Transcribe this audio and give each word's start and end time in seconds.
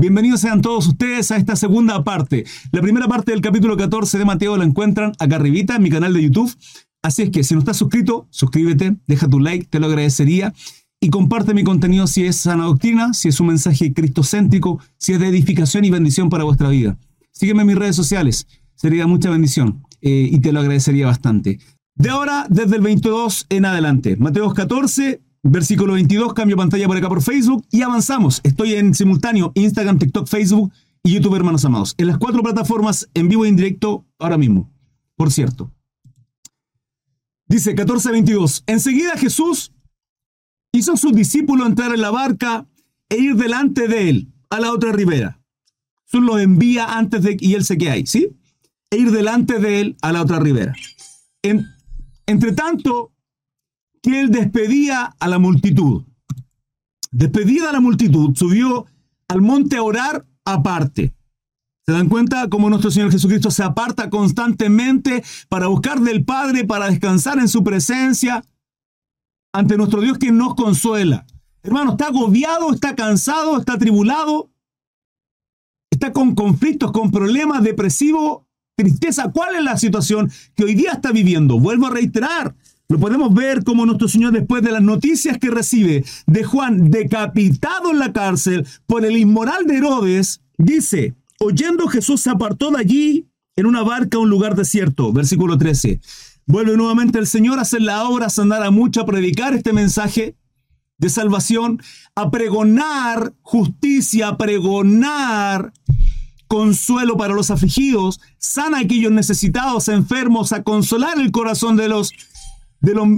Bienvenidos 0.00 0.42
sean 0.42 0.62
todos 0.62 0.86
ustedes 0.86 1.32
a 1.32 1.36
esta 1.36 1.56
segunda 1.56 2.04
parte. 2.04 2.44
La 2.70 2.80
primera 2.80 3.08
parte 3.08 3.32
del 3.32 3.40
capítulo 3.40 3.76
14 3.76 4.16
de 4.16 4.24
Mateo 4.24 4.56
la 4.56 4.62
encuentran 4.62 5.10
acá 5.18 5.34
arribita 5.34 5.74
en 5.74 5.82
mi 5.82 5.90
canal 5.90 6.14
de 6.14 6.22
YouTube. 6.22 6.54
Así 7.02 7.22
es 7.22 7.30
que 7.30 7.42
si 7.42 7.54
no 7.54 7.58
estás 7.58 7.78
suscrito, 7.78 8.28
suscríbete, 8.30 8.96
deja 9.08 9.26
tu 9.26 9.40
like, 9.40 9.66
te 9.66 9.80
lo 9.80 9.86
agradecería. 9.86 10.54
Y 11.00 11.10
comparte 11.10 11.52
mi 11.52 11.64
contenido 11.64 12.06
si 12.06 12.24
es 12.26 12.36
sana 12.36 12.66
doctrina, 12.66 13.12
si 13.12 13.26
es 13.26 13.40
un 13.40 13.48
mensaje 13.48 13.92
cristocéntrico, 13.92 14.78
si 14.98 15.14
es 15.14 15.18
de 15.18 15.26
edificación 15.26 15.84
y 15.84 15.90
bendición 15.90 16.28
para 16.28 16.44
vuestra 16.44 16.68
vida. 16.68 16.96
Sígueme 17.32 17.62
en 17.62 17.66
mis 17.66 17.76
redes 17.76 17.96
sociales, 17.96 18.46
sería 18.76 19.08
mucha 19.08 19.30
bendición 19.30 19.82
eh, 20.00 20.28
y 20.30 20.38
te 20.38 20.52
lo 20.52 20.60
agradecería 20.60 21.06
bastante. 21.06 21.58
De 21.96 22.10
ahora, 22.10 22.46
desde 22.48 22.76
el 22.76 22.82
22 22.82 23.46
en 23.48 23.64
adelante, 23.64 24.16
Mateo 24.16 24.54
14, 24.54 25.22
Versículo 25.42 25.92
22, 25.94 26.34
cambio 26.34 26.56
pantalla 26.56 26.86
por 26.86 26.96
acá 26.96 27.08
por 27.08 27.22
Facebook 27.22 27.64
y 27.70 27.82
avanzamos. 27.82 28.40
Estoy 28.42 28.74
en 28.74 28.94
simultáneo 28.94 29.52
Instagram, 29.54 29.98
TikTok, 29.98 30.26
Facebook 30.26 30.72
y 31.02 31.12
YouTube, 31.12 31.36
hermanos 31.36 31.64
amados. 31.64 31.94
En 31.96 32.08
las 32.08 32.18
cuatro 32.18 32.42
plataformas 32.42 33.08
en 33.14 33.28
vivo 33.28 33.44
e 33.44 33.48
indirecto 33.48 34.04
ahora 34.18 34.36
mismo. 34.36 34.70
Por 35.16 35.30
cierto. 35.30 35.72
Dice 37.46 37.74
14:22. 37.74 38.64
Enseguida 38.66 39.16
Jesús 39.16 39.72
hizo 40.72 40.92
a 40.92 40.96
sus 40.96 41.12
discípulos 41.12 41.66
entrar 41.66 41.94
en 41.94 42.00
la 42.00 42.10
barca 42.10 42.66
e 43.08 43.16
ir 43.16 43.36
delante 43.36 43.88
de 43.88 44.10
él 44.10 44.32
a 44.50 44.60
la 44.60 44.72
otra 44.72 44.92
ribera. 44.92 45.40
Jesús 46.04 46.24
los 46.24 46.40
envía 46.40 46.98
antes 46.98 47.22
de 47.22 47.36
y 47.38 47.54
él 47.54 47.64
se 47.64 47.78
queda 47.78 47.92
ahí, 47.92 48.06
¿sí? 48.06 48.36
E 48.90 48.98
ir 48.98 49.10
delante 49.12 49.58
de 49.58 49.80
él 49.80 49.96
a 50.02 50.12
la 50.12 50.22
otra 50.22 50.40
ribera. 50.40 50.74
entre 52.26 52.52
tanto, 52.52 53.12
que 54.02 54.20
él 54.20 54.30
despedía 54.30 55.14
a 55.18 55.28
la 55.28 55.38
multitud. 55.38 56.04
Despedida 57.10 57.70
a 57.70 57.72
la 57.72 57.80
multitud, 57.80 58.34
subió 58.36 58.86
al 59.28 59.40
monte 59.40 59.76
a 59.76 59.82
orar 59.82 60.26
aparte. 60.44 61.14
¿Se 61.86 61.92
dan 61.92 62.08
cuenta 62.08 62.48
cómo 62.50 62.68
nuestro 62.68 62.90
Señor 62.90 63.10
Jesucristo 63.10 63.50
se 63.50 63.62
aparta 63.62 64.10
constantemente 64.10 65.24
para 65.48 65.68
buscar 65.68 66.00
del 66.00 66.24
Padre, 66.24 66.64
para 66.64 66.90
descansar 66.90 67.38
en 67.38 67.48
su 67.48 67.64
presencia 67.64 68.44
ante 69.54 69.78
nuestro 69.78 70.02
Dios 70.02 70.18
que 70.18 70.30
nos 70.30 70.54
consuela? 70.54 71.24
Hermano, 71.62 71.92
está 71.92 72.08
agobiado, 72.08 72.72
está 72.72 72.94
cansado, 72.94 73.58
está 73.58 73.74
atribulado, 73.74 74.50
está 75.90 76.12
con 76.12 76.34
conflictos, 76.34 76.92
con 76.92 77.10
problemas, 77.10 77.62
depresivo, 77.62 78.46
tristeza. 78.76 79.32
¿Cuál 79.32 79.56
es 79.56 79.64
la 79.64 79.76
situación 79.76 80.30
que 80.54 80.64
hoy 80.64 80.74
día 80.74 80.92
está 80.92 81.10
viviendo? 81.10 81.58
Vuelvo 81.58 81.86
a 81.86 81.90
reiterar, 81.90 82.54
lo 82.88 82.98
podemos 82.98 83.34
ver 83.34 83.64
como 83.64 83.84
nuestro 83.84 84.08
Señor 84.08 84.32
después 84.32 84.62
de 84.62 84.72
las 84.72 84.82
noticias 84.82 85.36
que 85.38 85.50
recibe 85.50 86.04
de 86.26 86.44
Juan 86.44 86.90
decapitado 86.90 87.90
en 87.90 87.98
la 87.98 88.12
cárcel 88.14 88.66
por 88.86 89.04
el 89.04 89.18
inmoral 89.18 89.66
de 89.66 89.76
Herodes, 89.76 90.40
dice, 90.56 91.14
oyendo 91.38 91.86
Jesús 91.88 92.22
se 92.22 92.30
apartó 92.30 92.70
de 92.70 92.78
allí 92.78 93.26
en 93.56 93.66
una 93.66 93.82
barca 93.82 94.16
a 94.16 94.20
un 94.20 94.30
lugar 94.30 94.56
desierto. 94.56 95.12
Versículo 95.12 95.58
13. 95.58 96.00
Vuelve 96.46 96.78
nuevamente 96.78 97.18
el 97.18 97.26
Señor 97.26 97.58
a 97.58 97.62
hacer 97.62 97.82
la 97.82 98.08
obra, 98.08 98.26
a 98.26 98.40
andar 98.40 98.62
a 98.62 98.70
mucho, 98.70 99.02
a 99.02 99.06
predicar 99.06 99.52
este 99.52 99.74
mensaje 99.74 100.34
de 100.96 101.10
salvación, 101.10 101.82
a 102.14 102.30
pregonar 102.30 103.34
justicia, 103.42 104.28
a 104.28 104.38
pregonar 104.38 105.72
consuelo 106.48 107.18
para 107.18 107.34
los 107.34 107.50
afligidos, 107.50 108.20
sana 108.38 108.78
a 108.78 108.80
aquellos 108.80 109.12
necesitados, 109.12 109.88
enfermos, 109.88 110.52
a 110.52 110.62
consolar 110.62 111.20
el 111.20 111.30
corazón 111.30 111.76
de 111.76 111.88
los 111.88 112.10
de 112.80 112.94
los 112.94 113.08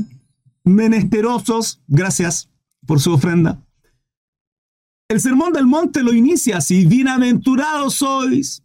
menesterosos, 0.64 1.82
gracias 1.86 2.50
por 2.86 3.00
su 3.00 3.12
ofrenda. 3.12 3.64
El 5.08 5.20
sermón 5.20 5.52
del 5.52 5.66
monte 5.66 6.02
lo 6.02 6.12
inicia 6.12 6.58
así, 6.58 6.86
bienaventurados 6.86 7.94
sois, 7.94 8.62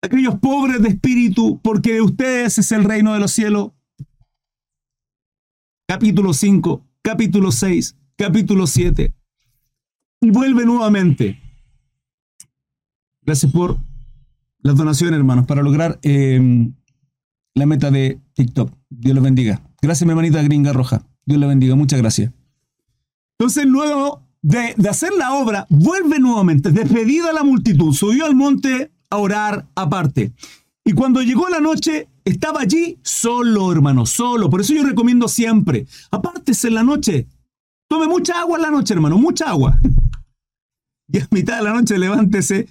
aquellos 0.00 0.38
pobres 0.38 0.80
de 0.80 0.90
espíritu, 0.90 1.60
porque 1.60 1.94
de 1.94 2.02
ustedes 2.02 2.58
es 2.58 2.72
el 2.72 2.84
reino 2.84 3.12
de 3.14 3.20
los 3.20 3.32
cielos. 3.32 3.72
Capítulo 5.88 6.32
5, 6.32 6.86
capítulo 7.02 7.50
6, 7.50 7.96
capítulo 8.16 8.66
7. 8.66 9.14
Y 10.20 10.30
vuelve 10.30 10.64
nuevamente. 10.64 11.40
Gracias 13.22 13.50
por 13.50 13.76
las 14.60 14.76
donaciones, 14.76 15.18
hermanos, 15.18 15.46
para 15.46 15.62
lograr 15.62 15.98
eh, 16.02 16.70
la 17.54 17.66
meta 17.66 17.90
de 17.90 18.20
TikTok. 18.34 18.72
Dios 18.88 19.14
los 19.14 19.24
bendiga. 19.24 19.67
Gracias, 19.80 20.06
mi 20.06 20.10
hermanita 20.10 20.42
gringa 20.42 20.72
roja. 20.72 21.02
Dios 21.24 21.40
la 21.40 21.46
bendiga. 21.46 21.74
Muchas 21.74 22.00
gracias. 22.00 22.32
Entonces, 23.38 23.66
luego 23.66 24.22
de, 24.42 24.74
hacer 24.88 25.12
la 25.12 25.34
obra, 25.34 25.66
vuelve 25.68 26.18
nuevamente, 26.18 26.70
despedida 26.70 27.30
a 27.30 27.32
la 27.32 27.44
multitud, 27.44 27.92
subió 27.92 28.26
al 28.26 28.34
monte 28.34 28.90
a 29.10 29.16
orar 29.16 29.66
aparte. 29.74 30.32
Y 30.84 30.92
cuando 30.92 31.22
llegó 31.22 31.48
la 31.48 31.60
noche, 31.60 32.08
estaba 32.24 32.60
allí 32.60 32.98
solo, 33.02 33.70
hermano, 33.70 34.06
solo. 34.06 34.50
Por 34.50 34.60
eso 34.60 34.74
yo 34.74 34.84
recomiendo 34.84 35.28
siempre, 35.28 35.86
apártese 36.10 36.68
en 36.68 36.74
la 36.74 36.82
noche. 36.82 37.26
Tome 37.88 38.06
mucha 38.06 38.40
agua 38.40 38.56
en 38.56 38.62
la 38.62 38.70
noche, 38.70 38.94
hermano, 38.94 39.18
mucha 39.18 39.50
agua. 39.50 39.78
Y 41.10 41.20
a 41.20 41.28
mitad 41.30 41.56
de 41.56 41.62
la 41.62 41.72
noche 41.72 41.96
levántese 41.96 42.68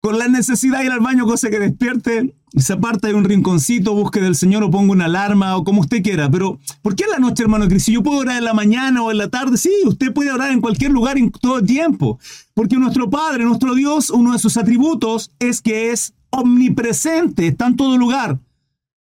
con 0.00 0.18
la 0.18 0.28
necesidad 0.28 0.78
de 0.78 0.86
ir 0.86 0.92
al 0.92 1.00
baño, 1.00 1.26
cosa 1.26 1.50
que 1.50 1.58
despierte, 1.58 2.34
se 2.56 2.72
aparta 2.72 3.08
de 3.08 3.14
un 3.14 3.24
rinconcito, 3.24 3.94
busque 3.94 4.20
del 4.20 4.34
Señor 4.34 4.62
o 4.64 4.70
ponga 4.70 4.92
una 4.92 5.04
alarma 5.04 5.56
o 5.56 5.64
como 5.64 5.82
usted 5.82 6.02
quiera. 6.02 6.30
Pero, 6.30 6.58
¿por 6.82 6.96
qué 6.96 7.04
en 7.04 7.10
la 7.10 7.18
noche, 7.18 7.42
hermano 7.42 7.68
Cris? 7.68 7.84
Si 7.84 7.92
yo 7.92 8.02
puedo 8.02 8.18
orar 8.18 8.38
en 8.38 8.44
la 8.44 8.54
mañana 8.54 9.02
o 9.02 9.10
en 9.10 9.18
la 9.18 9.28
tarde, 9.28 9.56
sí, 9.56 9.70
usted 9.84 10.12
puede 10.12 10.32
orar 10.32 10.52
en 10.52 10.60
cualquier 10.60 10.90
lugar 10.90 11.18
en 11.18 11.30
todo 11.30 11.62
tiempo. 11.62 12.18
Porque 12.54 12.76
nuestro 12.76 13.10
Padre, 13.10 13.44
nuestro 13.44 13.74
Dios, 13.74 14.10
uno 14.10 14.32
de 14.32 14.38
sus 14.38 14.56
atributos 14.56 15.32
es 15.38 15.60
que 15.60 15.92
es 15.92 16.14
omnipresente, 16.30 17.46
está 17.46 17.66
en 17.66 17.76
todo 17.76 17.98
lugar, 17.98 18.38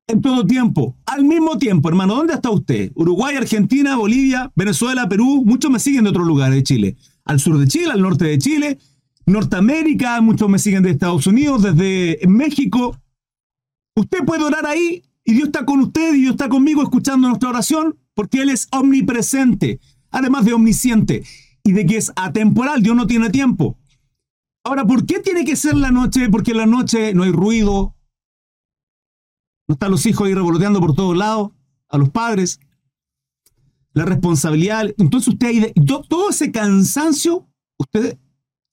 en 0.08 0.22
todo 0.22 0.46
tiempo. 0.46 0.96
Al 1.06 1.24
mismo 1.24 1.58
tiempo, 1.58 1.90
hermano, 1.90 2.16
¿dónde 2.16 2.34
está 2.34 2.50
usted? 2.50 2.92
Uruguay, 2.96 3.36
Argentina, 3.36 3.96
Bolivia, 3.98 4.52
Venezuela, 4.56 5.08
Perú, 5.08 5.44
muchos 5.46 5.70
me 5.70 5.80
siguen 5.80 6.06
de 6.06 6.10
otros 6.10 6.26
lugares 6.26 6.56
de 6.56 6.64
Chile. 6.64 6.98
Al 7.24 7.40
sur 7.40 7.60
de 7.60 7.68
Chile, 7.68 7.92
al 7.92 8.02
norte 8.02 8.26
de 8.26 8.38
Chile 8.40 8.80
Norteamérica, 9.28 10.22
muchos 10.22 10.50
me 10.50 10.58
siguen 10.58 10.84
de 10.84 10.92
Estados 10.92 11.28
Unidos, 11.28 11.62
desde 11.62 12.26
México. 12.28 12.98
Usted 13.96 14.24
puede 14.26 14.44
orar 14.44 14.66
ahí 14.66 15.04
y 15.26 15.34
Dios 15.34 15.48
está 15.48 15.66
con 15.66 15.82
usted 15.82 16.14
y 16.14 16.22
Dios 16.22 16.32
está 16.32 16.48
conmigo 16.48 16.82
escuchando 16.82 17.28
nuestra 17.28 17.50
oración 17.50 17.98
porque 18.14 18.42
Él 18.42 18.50
es 18.50 18.70
omnipresente, 18.72 19.82
además 20.12 20.46
de 20.46 20.54
omnisciente 20.54 21.24
y 21.62 21.74
de 21.74 21.86
que 21.86 21.98
es 21.98 22.14
atemporal, 22.16 22.82
Dios 22.82 22.96
no 22.96 23.06
tiene 23.06 23.30
tiempo. 23.30 23.78
Ahora, 24.64 24.86
¿por 24.86 25.06
qué 25.06 25.20
tiene 25.20 25.44
que 25.44 25.58
ser 25.58 25.76
la 25.76 25.92
noche? 25.92 26.30
Porque 26.30 26.52
en 26.52 26.58
la 26.58 26.66
noche 26.66 27.14
no 27.14 27.24
hay 27.24 27.32
ruido, 27.32 27.96
no 29.68 29.74
están 29.74 29.92
los 29.92 30.06
hijos 30.06 30.26
ahí 30.26 30.34
revoloteando 30.34 30.80
por 30.80 30.96
todos 30.96 31.18
lados, 31.18 31.52
a 31.90 31.98
los 31.98 32.10
padres, 32.10 32.62
la 33.92 34.06
responsabilidad. 34.06 34.86
Entonces 34.98 35.34
usted 35.34 35.48
ahí, 35.48 35.74
todo 36.08 36.30
ese 36.30 36.50
cansancio, 36.54 37.46
usted 37.78 38.18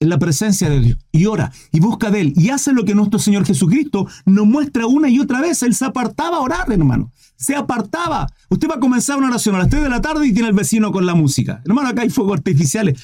en 0.05 0.11
la 0.11 0.19
presencia 0.19 0.71
de 0.71 0.81
Dios 0.81 0.99
y 1.11 1.27
ora 1.27 1.51
y 1.73 1.81
busca 1.81 2.11
de 2.11 2.21
Él 2.21 2.33
y 2.37 2.51
hace 2.51 2.73
lo 2.73 2.85
que 2.85 2.95
nuestro 2.95 3.19
Señor 3.19 3.45
Jesucristo 3.45 4.07
nos 4.27 4.47
muestra 4.47 4.87
una 4.87 5.09
y 5.09 5.19
otra 5.19 5.41
vez. 5.41 5.63
Él 5.63 5.75
se 5.75 5.87
apartaba 5.87 6.37
a 6.37 6.41
orar, 6.41 6.71
hermano. 6.71 7.11
Se 7.37 7.57
apartaba. 7.57 8.29
Usted 8.49 8.69
va 8.69 8.75
a 8.75 8.81
comenzar 8.81 9.19
una 9.19 9.29
oración 9.29 9.57
a 9.57 9.59
las 9.59 9.69
3 9.71 9.83
de 9.83 9.89
la 9.89 10.01
tarde 10.01 10.27
y 10.27 10.33
tiene 10.33 10.49
el 10.49 10.55
vecino 10.55 10.93
con 10.93 11.07
la 11.07 11.15
música. 11.15 11.63
Hermano, 11.65 11.89
acá 11.89 12.03
hay 12.03 12.11
fuegos 12.11 12.39
artificiales. 12.39 13.03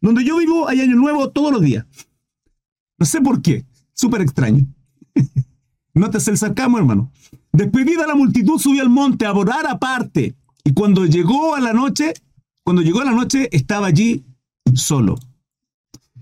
donde 0.00 0.24
yo 0.24 0.36
vivo 0.36 0.68
hay 0.68 0.80
año 0.80 0.96
nuevo 0.96 1.30
todos 1.30 1.52
los 1.52 1.62
días. 1.62 1.86
No 2.98 3.06
sé 3.06 3.20
por 3.20 3.40
qué. 3.40 3.64
Súper 3.94 4.20
extraño. 4.20 4.66
Nótese 5.94 6.32
el 6.32 6.38
sarcasmo, 6.38 6.78
hermano. 6.78 7.10
Despedida 7.52 8.06
la 8.06 8.14
multitud, 8.14 8.58
subió 8.58 8.82
al 8.82 8.90
monte 8.90 9.24
a 9.24 9.32
orar 9.32 9.66
aparte. 9.66 10.36
Y 10.64 10.74
cuando 10.74 11.06
llegó 11.06 11.54
a 11.54 11.60
la 11.60 11.72
noche, 11.72 12.12
cuando 12.64 12.82
llegó 12.82 13.00
a 13.00 13.04
la 13.04 13.12
noche, 13.12 13.48
estaba 13.52 13.86
allí 13.86 14.26
solo. 14.74 15.16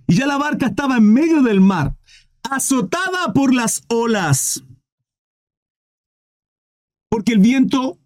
Y 0.06 0.16
ya 0.16 0.26
la 0.26 0.36
barca 0.36 0.66
estaba 0.66 0.96
en 0.96 1.12
medio 1.12 1.42
del 1.42 1.60
mar, 1.60 1.96
azotada 2.42 3.32
por 3.32 3.54
las 3.54 3.82
olas. 3.88 4.64
Porque 7.08 7.32
el 7.32 7.38
viento 7.38 7.98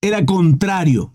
era 0.00 0.24
contrario. 0.24 1.14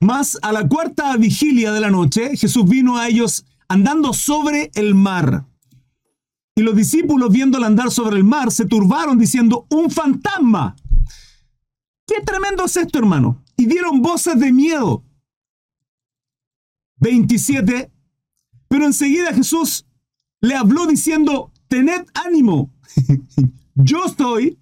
Más 0.00 0.38
a 0.42 0.52
la 0.52 0.68
cuarta 0.68 1.16
vigilia 1.16 1.72
de 1.72 1.80
la 1.80 1.90
noche, 1.90 2.36
Jesús 2.36 2.68
vino 2.68 2.96
a 2.96 3.08
ellos 3.08 3.44
andando 3.68 4.12
sobre 4.12 4.70
el 4.74 4.94
mar. 4.94 5.44
Y 6.54 6.62
los 6.62 6.74
discípulos, 6.74 7.30
viéndolo 7.30 7.66
andar 7.66 7.90
sobre 7.90 8.16
el 8.16 8.24
mar, 8.24 8.50
se 8.50 8.66
turbaron 8.66 9.18
diciendo, 9.18 9.66
un 9.70 9.90
fantasma. 9.90 10.74
Qué 12.06 12.22
tremendo 12.24 12.64
es 12.64 12.76
esto, 12.76 12.98
hermano. 12.98 13.44
Y 13.56 13.66
dieron 13.66 14.00
voces 14.00 14.40
de 14.40 14.52
miedo. 14.52 15.04
27 16.96 17.92
pero 18.68 18.84
enseguida 18.84 19.34
Jesús 19.34 19.86
le 20.40 20.54
habló 20.54 20.86
diciendo, 20.86 21.50
tened 21.68 22.06
ánimo, 22.14 22.70
yo 23.74 24.04
estoy, 24.04 24.58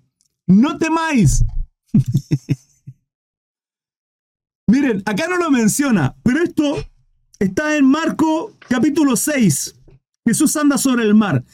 no 0.46 0.78
temáis. 0.78 1.44
Miren, 4.68 5.02
acá 5.04 5.28
no 5.28 5.36
lo 5.36 5.50
menciona, 5.50 6.16
pero 6.22 6.42
esto 6.42 6.76
está 7.38 7.76
en 7.76 7.84
Marco 7.84 8.52
capítulo 8.68 9.16
6. 9.16 9.74
Jesús 10.24 10.56
anda 10.56 10.76
sobre 10.76 11.04
el 11.04 11.14
mar. 11.14 11.44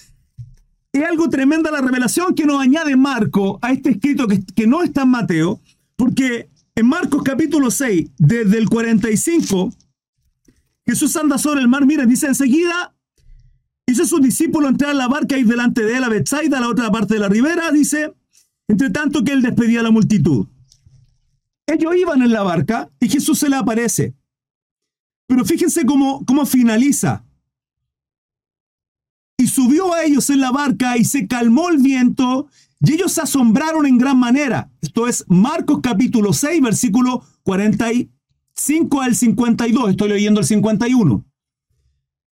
Es 0.92 1.04
algo 1.04 1.28
tremenda 1.28 1.70
la 1.70 1.80
revelación 1.80 2.34
que 2.34 2.46
nos 2.46 2.60
añade 2.60 2.96
Marco 2.96 3.58
a 3.62 3.72
este 3.72 3.90
escrito 3.90 4.26
que, 4.26 4.42
que 4.44 4.66
no 4.66 4.82
está 4.82 5.02
en 5.02 5.10
Mateo, 5.10 5.60
porque 5.96 6.50
en 6.74 6.86
Marcos 6.86 7.22
capítulo 7.22 7.70
6, 7.70 8.10
desde 8.16 8.58
el 8.58 8.68
45, 8.68 9.72
Jesús 10.86 11.16
anda 11.16 11.38
sobre 11.38 11.60
el 11.60 11.68
mar. 11.68 11.86
Miren, 11.86 12.08
dice 12.08 12.26
enseguida, 12.26 12.94
hizo 13.86 14.06
su 14.06 14.18
discípulo 14.18 14.68
entrar 14.68 14.90
a 14.90 14.94
la 14.94 15.08
barca 15.08 15.38
y 15.38 15.44
delante 15.44 15.82
de 15.82 15.96
él 15.96 16.04
a 16.04 16.08
Bethsaida, 16.08 16.58
a 16.58 16.60
la 16.60 16.68
otra 16.68 16.90
parte 16.90 17.14
de 17.14 17.20
la 17.20 17.28
ribera, 17.28 17.70
dice, 17.70 18.14
entre 18.68 18.90
tanto 18.90 19.22
que 19.24 19.32
él 19.32 19.42
despedía 19.42 19.80
a 19.80 19.84
la 19.84 19.90
multitud. 19.90 20.46
Ellos 21.66 21.94
iban 21.96 22.22
en 22.22 22.32
la 22.32 22.42
barca 22.42 22.90
y 23.00 23.08
Jesús 23.08 23.38
se 23.38 23.48
le 23.48 23.56
aparece. 23.56 24.14
Pero 25.26 25.44
fíjense 25.44 25.86
cómo, 25.86 26.24
cómo 26.26 26.44
finaliza. 26.44 27.24
Y 29.38 29.46
subió 29.46 29.94
a 29.94 30.04
ellos 30.04 30.28
en 30.30 30.40
la 30.40 30.50
barca 30.50 30.96
y 30.96 31.04
se 31.04 31.26
calmó 31.26 31.68
el 31.68 31.78
viento 31.78 32.48
y 32.80 32.94
ellos 32.94 33.12
se 33.12 33.22
asombraron 33.22 33.86
en 33.86 33.98
gran 33.98 34.18
manera. 34.18 34.70
Esto 34.80 35.06
es 35.06 35.24
Marcos 35.28 35.80
capítulo 35.82 36.32
6, 36.32 36.60
versículo 36.60 37.24
45 38.54 39.00
al 39.00 39.14
52. 39.14 39.90
Estoy 39.90 40.08
leyendo 40.08 40.40
el 40.40 40.46
51. 40.46 41.24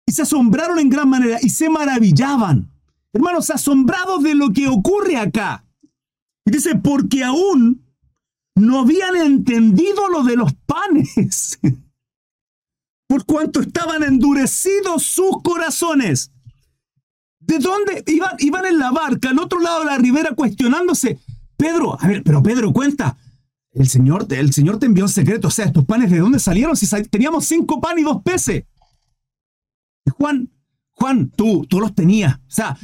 Y 0.05 0.11
se 0.11 0.23
asombraron 0.23 0.79
en 0.79 0.89
gran 0.89 1.09
manera 1.09 1.37
y 1.41 1.49
se 1.49 1.69
maravillaban. 1.69 2.71
Hermanos, 3.13 3.49
asombrados 3.49 4.23
de 4.23 4.35
lo 4.35 4.51
que 4.51 4.67
ocurre 4.67 5.17
acá. 5.17 5.65
Y 6.45 6.51
dice, 6.51 6.75
porque 6.75 7.23
aún 7.23 7.85
no 8.55 8.79
habían 8.79 9.15
entendido 9.15 10.09
lo 10.09 10.23
de 10.23 10.35
los 10.35 10.53
panes, 10.65 11.59
por 13.07 13.25
cuanto 13.25 13.61
estaban 13.61 14.03
endurecidos 14.03 15.03
sus 15.03 15.41
corazones. 15.43 16.31
¿De 17.39 17.57
dónde 17.57 18.03
iban, 18.07 18.35
iban 18.39 18.65
en 18.65 18.77
la 18.77 18.91
barca, 18.91 19.29
al 19.29 19.39
otro 19.39 19.59
lado 19.59 19.79
de 19.79 19.85
la 19.85 19.97
ribera, 19.97 20.35
cuestionándose? 20.35 21.19
Pedro, 21.55 21.97
a 21.99 22.07
ver, 22.07 22.23
pero 22.23 22.43
Pedro, 22.43 22.71
cuenta. 22.71 23.17
El 23.71 23.87
Señor, 23.87 24.27
el 24.31 24.51
Señor 24.53 24.79
te 24.79 24.85
envió 24.85 25.05
un 25.05 25.09
secreto. 25.09 25.47
O 25.47 25.51
sea, 25.51 25.65
estos 25.65 25.85
panes, 25.85 26.11
¿de 26.11 26.19
dónde 26.19 26.39
salieron? 26.39 26.75
Si 26.75 26.87
teníamos 27.03 27.45
cinco 27.45 27.79
panes 27.79 28.01
y 28.01 28.05
dos 28.05 28.21
peces. 28.23 28.65
Juan, 30.17 30.51
Juan, 30.91 31.29
tú, 31.29 31.65
tú 31.69 31.79
los 31.79 31.93
tenías. 31.93 32.37
O 32.37 32.51
sea, 32.51 32.77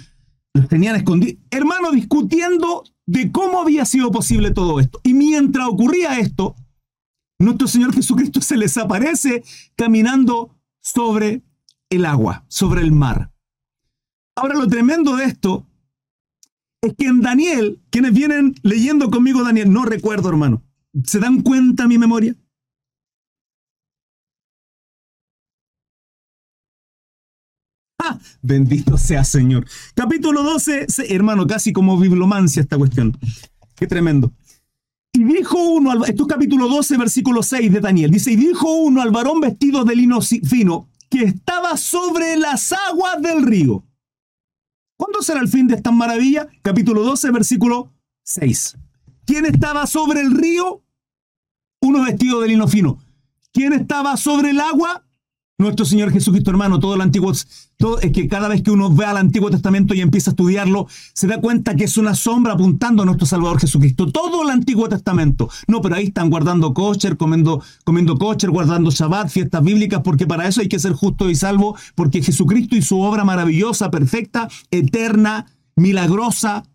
los 0.53 0.67
tenían 0.67 0.95
escondidos. 0.95 1.41
Hermano, 1.49 1.91
discutiendo 1.91 2.83
de 3.05 3.31
cómo 3.31 3.61
había 3.61 3.85
sido 3.85 4.11
posible 4.11 4.51
todo 4.51 4.79
esto. 4.79 4.99
Y 5.03 5.13
mientras 5.13 5.67
ocurría 5.67 6.19
esto, 6.19 6.55
nuestro 7.39 7.67
Señor 7.67 7.93
Jesucristo 7.93 8.41
se 8.41 8.57
les 8.57 8.77
aparece 8.77 9.43
caminando 9.75 10.55
sobre 10.81 11.43
el 11.89 12.05
agua, 12.05 12.45
sobre 12.47 12.81
el 12.81 12.91
mar. 12.91 13.31
Ahora 14.35 14.55
lo 14.55 14.67
tremendo 14.67 15.15
de 15.15 15.25
esto 15.25 15.67
es 16.81 16.93
que 16.95 17.07
en 17.07 17.21
Daniel, 17.21 17.81
quienes 17.89 18.13
vienen 18.13 18.55
leyendo 18.63 19.09
conmigo 19.09 19.43
Daniel, 19.43 19.71
no 19.71 19.85
recuerdo 19.85 20.29
hermano, 20.29 20.63
¿se 21.03 21.19
dan 21.19 21.41
cuenta 21.41 21.87
mi 21.87 21.97
memoria? 21.97 22.35
¡Ah! 27.99 28.19
Bendito 28.41 28.97
sea 28.97 29.23
Señor. 29.23 29.65
Capítulo 29.93 30.43
12, 30.43 30.87
hermano, 31.09 31.47
casi 31.47 31.73
como 31.73 31.99
bibliomancia 31.99 32.61
esta 32.61 32.77
cuestión. 32.77 33.17
Qué 33.75 33.87
tremendo. 33.87 34.31
Y 35.11 35.23
dijo 35.23 35.57
uno, 35.57 36.05
esto 36.05 36.23
es 36.23 36.29
capítulo 36.29 36.67
12, 36.67 36.97
versículo 36.97 37.41
6 37.41 37.71
de 37.71 37.79
Daniel, 37.79 38.11
dice, 38.11 38.31
y 38.31 38.35
dijo 38.35 38.69
uno 38.73 39.01
al 39.01 39.11
varón 39.11 39.39
vestido 39.39 39.85
de 39.85 39.95
lino 39.95 40.19
fino, 40.21 40.89
que 41.09 41.23
estaba 41.23 41.77
sobre 41.77 42.35
las 42.35 42.73
aguas 42.73 43.21
del 43.21 43.43
río. 43.43 43.85
¿Cuándo 44.97 45.21
será 45.21 45.39
el 45.39 45.47
fin 45.47 45.67
de 45.67 45.75
esta 45.75 45.91
maravilla? 45.91 46.47
Capítulo 46.61 47.03
12, 47.03 47.31
versículo 47.31 47.93
6. 48.23 48.77
¿Quién 49.25 49.45
estaba 49.45 49.87
sobre 49.87 50.21
el 50.21 50.31
río? 50.31 50.84
Vestido 52.03 52.41
de 52.41 52.49
lino 52.49 52.67
fino. 52.67 52.99
¿Quién 53.53 53.73
estaba 53.73 54.17
sobre 54.17 54.51
el 54.51 54.59
agua? 54.59 55.05
Nuestro 55.57 55.85
Señor 55.85 56.11
Jesucristo, 56.11 56.51
hermano, 56.51 56.81
todo 56.81 56.95
el 56.95 57.01
Antiguo, 57.01 57.31
es 57.31 57.47
que 58.11 58.27
cada 58.27 58.49
vez 58.49 58.61
que 58.61 58.71
uno 58.71 58.93
ve 58.93 59.05
al 59.05 59.15
Antiguo 59.15 59.49
Testamento 59.49 59.93
y 59.93 60.01
empieza 60.01 60.31
a 60.31 60.33
estudiarlo, 60.33 60.87
se 61.13 61.27
da 61.27 61.39
cuenta 61.39 61.75
que 61.75 61.85
es 61.85 61.95
una 61.95 62.13
sombra 62.13 62.53
apuntando 62.53 63.03
a 63.03 63.05
nuestro 63.05 63.25
Salvador 63.25 63.61
Jesucristo. 63.61 64.11
Todo 64.11 64.43
el 64.43 64.49
Antiguo 64.49 64.89
Testamento. 64.89 65.49
No, 65.67 65.81
pero 65.81 65.95
ahí 65.95 66.07
están 66.07 66.29
guardando 66.29 66.73
kosher, 66.73 67.15
comiendo, 67.15 67.63
comiendo 67.85 68.17
kosher, 68.17 68.49
guardando 68.49 68.91
Shabbat, 68.91 69.29
fiestas 69.29 69.63
bíblicas, 69.63 70.01
porque 70.03 70.27
para 70.27 70.45
eso 70.45 70.59
hay 70.59 70.67
que 70.67 70.79
ser 70.79 70.91
justo 70.91 71.29
y 71.29 71.35
salvo, 71.35 71.77
porque 71.95 72.21
Jesucristo 72.21 72.75
y 72.75 72.81
su 72.81 72.99
obra 72.99 73.23
maravillosa, 73.23 73.89
perfecta, 73.89 74.49
eterna, 74.71 75.45
milagrosa, 75.77 76.65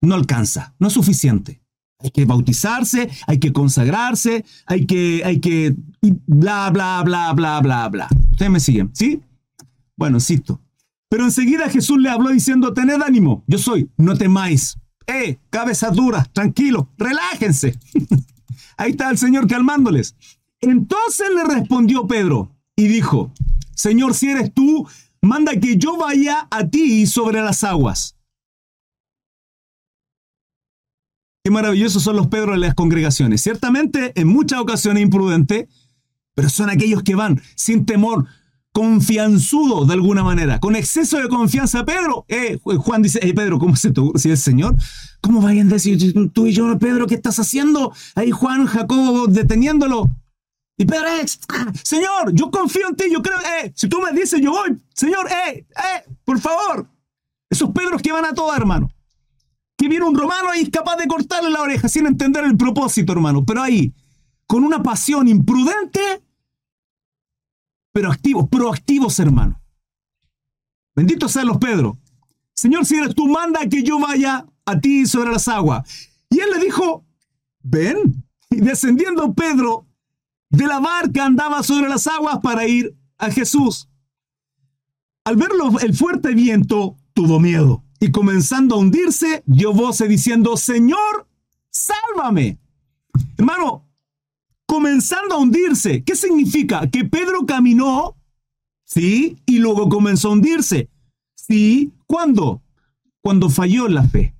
no 0.00 0.14
alcanza, 0.14 0.74
no 0.78 0.88
es 0.88 0.94
suficiente. 0.94 1.61
Hay 2.02 2.10
que 2.10 2.24
bautizarse, 2.24 3.08
hay 3.26 3.38
que 3.38 3.52
consagrarse, 3.52 4.44
hay 4.66 4.86
que, 4.86 5.22
hay 5.24 5.40
que, 5.40 5.74
bla, 6.26 6.70
bla, 6.70 7.02
bla, 7.04 7.32
bla, 7.32 7.60
bla, 7.60 7.88
bla. 7.88 8.08
Ustedes 8.32 8.50
me 8.50 8.60
siguen, 8.60 8.90
¿sí? 8.92 9.20
Bueno, 9.96 10.16
insisto. 10.16 10.60
Pero 11.08 11.24
enseguida 11.24 11.68
Jesús 11.68 11.98
le 11.98 12.08
habló 12.08 12.30
diciendo, 12.30 12.72
tened 12.72 13.02
ánimo, 13.02 13.44
yo 13.46 13.58
soy, 13.58 13.90
no 13.96 14.16
temáis. 14.16 14.78
Eh, 15.06 15.38
cabezas 15.50 15.94
duras, 15.94 16.32
tranquilo, 16.32 16.90
relájense. 16.96 17.78
Ahí 18.76 18.92
está 18.92 19.10
el 19.10 19.18
Señor 19.18 19.46
calmándoles. 19.46 20.16
Entonces 20.60 21.28
le 21.34 21.44
respondió 21.44 22.06
Pedro 22.06 22.56
y 22.76 22.86
dijo, 22.86 23.32
Señor, 23.74 24.14
si 24.14 24.30
eres 24.30 24.54
tú, 24.54 24.88
manda 25.20 25.52
que 25.56 25.76
yo 25.76 25.96
vaya 25.96 26.46
a 26.50 26.66
ti 26.66 27.06
sobre 27.06 27.42
las 27.42 27.64
aguas. 27.64 28.16
Qué 31.44 31.50
maravillosos 31.50 32.04
son 32.04 32.14
los 32.14 32.28
Pedros 32.28 32.54
de 32.54 32.58
las 32.58 32.74
congregaciones. 32.74 33.42
Ciertamente, 33.42 34.12
en 34.14 34.28
muchas 34.28 34.60
ocasiones 34.60 35.02
imprudentes, 35.02 35.66
pero 36.34 36.48
son 36.48 36.70
aquellos 36.70 37.02
que 37.02 37.16
van 37.16 37.42
sin 37.56 37.84
temor, 37.84 38.26
confianzudo 38.72 39.84
de 39.84 39.94
alguna 39.94 40.22
manera, 40.22 40.60
con 40.60 40.76
exceso 40.76 41.18
de 41.18 41.28
confianza. 41.28 41.84
Pedro, 41.84 42.24
eh, 42.28 42.60
Juan 42.62 43.02
dice, 43.02 43.18
hey 43.20 43.32
Pedro, 43.32 43.58
¿cómo 43.58 43.74
se 43.74 43.90
tú? 43.90 44.12
Si 44.14 44.30
es 44.30 44.40
Señor, 44.40 44.76
¿cómo 45.20 45.40
vayan 45.40 45.66
a 45.66 45.72
decir 45.72 45.98
tú 46.32 46.46
y 46.46 46.52
yo, 46.52 46.78
Pedro, 46.78 47.08
qué 47.08 47.16
estás 47.16 47.40
haciendo? 47.40 47.92
Ahí 48.14 48.30
Juan, 48.30 48.66
Jacobo, 48.66 49.26
deteniéndolo. 49.26 50.08
Y 50.78 50.84
Pedro, 50.84 51.08
eh, 51.08 51.26
Señor, 51.82 52.32
yo 52.34 52.52
confío 52.52 52.88
en 52.88 52.94
ti, 52.94 53.06
yo 53.12 53.20
creo, 53.20 53.38
eh, 53.40 53.72
si 53.74 53.88
tú 53.88 54.00
me 54.00 54.18
dices, 54.18 54.40
yo 54.40 54.52
voy, 54.52 54.80
Señor, 54.94 55.26
eh, 55.28 55.66
eh, 55.68 56.04
por 56.24 56.38
favor. 56.38 56.86
Esos 57.50 57.70
Pedros 57.70 58.00
que 58.00 58.12
van 58.12 58.24
a 58.26 58.32
todo, 58.32 58.54
hermano 58.54 58.88
que 59.82 59.88
viene 59.88 60.06
un 60.06 60.16
romano 60.16 60.54
y 60.54 60.60
es 60.60 60.70
capaz 60.70 60.94
de 60.94 61.08
cortarle 61.08 61.50
la 61.50 61.60
oreja 61.60 61.88
sin 61.88 62.06
entender 62.06 62.44
el 62.44 62.56
propósito, 62.56 63.12
hermano. 63.12 63.44
Pero 63.44 63.62
ahí, 63.62 63.92
con 64.46 64.62
una 64.62 64.80
pasión 64.80 65.26
imprudente, 65.26 66.22
pero 67.90 68.12
activos, 68.12 68.48
proactivos, 68.48 69.18
hermano. 69.18 69.60
Bendito 70.94 71.28
sean 71.28 71.48
los 71.48 71.58
Pedro. 71.58 71.98
Señor, 72.54 72.86
si 72.86 72.94
eres 72.94 73.12
tú, 73.16 73.26
manda 73.26 73.68
que 73.68 73.82
yo 73.82 73.98
vaya 73.98 74.46
a 74.66 74.78
ti 74.78 75.04
sobre 75.04 75.32
las 75.32 75.48
aguas. 75.48 75.82
Y 76.30 76.38
él 76.38 76.50
le 76.54 76.64
dijo, 76.64 77.04
ven. 77.64 78.24
Y 78.50 78.60
descendiendo 78.60 79.34
Pedro 79.34 79.88
de 80.48 80.64
la 80.64 80.78
barca 80.78 81.24
andaba 81.24 81.64
sobre 81.64 81.88
las 81.88 82.06
aguas 82.06 82.38
para 82.40 82.68
ir 82.68 82.94
a 83.18 83.32
Jesús. 83.32 83.88
Al 85.24 85.34
ver 85.34 85.50
el 85.80 85.92
fuerte 85.92 86.34
viento, 86.34 86.96
tuvo 87.14 87.40
miedo 87.40 87.82
y 88.02 88.10
comenzando 88.10 88.74
a 88.74 88.78
hundirse, 88.78 89.44
dio 89.46 89.72
voces 89.72 90.08
diciendo, 90.08 90.56
Señor, 90.56 91.28
sálvame. 91.70 92.58
Hermano, 93.38 93.88
comenzando 94.66 95.36
a 95.36 95.38
hundirse, 95.38 96.02
¿qué 96.02 96.16
significa? 96.16 96.90
Que 96.90 97.04
Pedro 97.04 97.46
caminó, 97.46 98.16
¿sí? 98.84 99.38
Y 99.46 99.60
luego 99.60 99.88
comenzó 99.88 100.28
a 100.28 100.32
hundirse. 100.32 100.90
¿Sí? 101.36 101.92
¿Cuándo? 102.08 102.60
Cuando 103.20 103.48
falló 103.48 103.86
la 103.86 104.02
fe. 104.02 104.34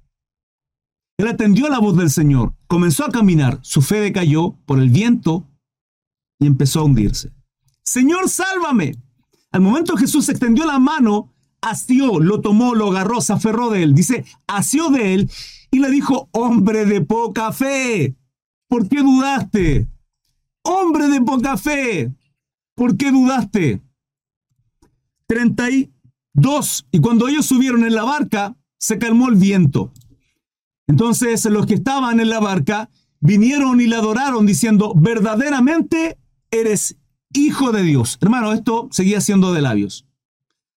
Él 1.17 1.29
atendió 1.29 1.67
a 1.67 1.71
la 1.71 1.79
voz 1.79 1.97
del 1.97 2.11
Señor, 2.11 2.57
comenzó 2.67 3.05
a 3.05 3.13
caminar, 3.13 3.61
su 3.63 3.81
fe 3.81 4.01
decayó 4.01 4.59
por 4.67 4.81
el 4.81 4.91
viento 4.91 5.47
y 6.41 6.49
empezó 6.49 6.81
a 6.81 6.85
hundirse. 6.85 7.31
Señor, 7.85 8.29
sálvame. 8.29 8.97
Al 9.53 9.61
momento 9.61 9.97
Jesús 9.97 10.29
extendió 10.29 10.65
la 10.67 10.81
mano 10.81 11.32
asió, 11.63 12.21
lo 12.21 12.41
tomó, 12.41 12.75
lo 12.75 12.91
agarró, 12.91 13.21
se 13.21 13.33
aferró 13.33 13.71
de 13.71 13.83
él. 13.85 13.95
Dice, 13.95 14.25
asió 14.47 14.91
de 14.91 15.15
él 15.15 15.31
y 15.71 15.79
le 15.79 15.91
dijo, 15.91 16.29
hombre 16.33 16.85
de 16.85 17.01
poca 17.01 17.53
fe, 17.53 18.15
¿por 18.69 18.89
qué 18.89 19.01
dudaste? 19.01 19.89
Hombre 20.65 21.09
de 21.09 21.23
poca 21.23 21.57
fe, 21.57 22.13
¿por 22.75 22.97
qué 22.97 23.11
dudaste? 23.11 23.81
32. 25.27 26.87
Y 26.93 27.01
cuando 27.01 27.29
ellos 27.29 27.47
subieron 27.47 27.85
en 27.85 27.95
la 27.95 28.05
barca, 28.05 28.55
se 28.79 28.99
calmó 28.99 29.29
el 29.29 29.37
viento. 29.37 29.93
Entonces 30.87 31.45
los 31.47 31.67
que 31.67 31.75
estaban 31.75 32.21
en 32.21 32.29
la 32.29 32.41
barca 32.41 32.91
vinieron 33.21 33.81
y 33.81 33.87
le 33.87 33.97
adoraron 33.97 34.45
diciendo, 34.45 34.93
verdaderamente 34.95 36.19
eres 36.51 36.97
Hijo 37.35 37.73
de 37.73 37.83
Dios. 37.83 38.19
Hermano, 38.21 38.53
esto 38.53 38.89
seguía 38.91 39.21
siendo 39.23 39.55
de 39.55 39.63
labios. 39.63 40.07